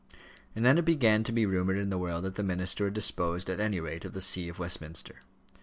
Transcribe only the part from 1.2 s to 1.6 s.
to be